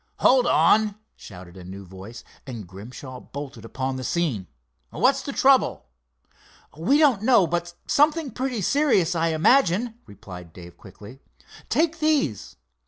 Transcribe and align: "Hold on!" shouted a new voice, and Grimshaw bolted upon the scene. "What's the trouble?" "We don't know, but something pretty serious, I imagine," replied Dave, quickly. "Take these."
"Hold 0.17 0.47
on!" 0.47 0.95
shouted 1.15 1.55
a 1.57 1.63
new 1.63 1.85
voice, 1.85 2.23
and 2.47 2.65
Grimshaw 2.65 3.19
bolted 3.19 3.63
upon 3.63 3.97
the 3.97 4.03
scene. 4.03 4.47
"What's 4.89 5.21
the 5.21 5.31
trouble?" 5.31 5.89
"We 6.75 6.97
don't 6.97 7.21
know, 7.21 7.45
but 7.45 7.75
something 7.85 8.31
pretty 8.31 8.61
serious, 8.61 9.13
I 9.13 9.27
imagine," 9.27 9.99
replied 10.07 10.53
Dave, 10.53 10.75
quickly. 10.75 11.19
"Take 11.69 11.99
these." 11.99 12.55